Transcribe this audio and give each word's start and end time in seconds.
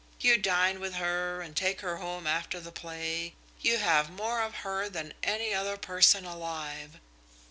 You 0.19 0.35
dine 0.37 0.79
with 0.79 0.95
her 0.95 1.41
and 1.41 1.55
take 1.55 1.81
her 1.81 1.97
home 1.97 2.25
after 2.25 2.59
the 2.59 2.71
play. 2.71 3.35
You 3.59 3.77
have 3.77 4.09
more 4.09 4.41
of 4.41 4.55
her 4.65 4.89
than 4.89 5.13
any 5.23 5.53
other 5.53 5.77
person 5.77 6.25
alive. 6.25 6.99